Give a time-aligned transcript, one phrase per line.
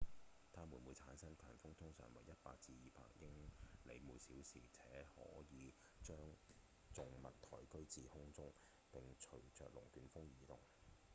[0.51, 6.17] 它們會產生強風通常為 100-200 英里/小時且可以將
[6.91, 8.51] 重物抬舉至空中
[8.91, 10.59] 並隨著龍捲風移動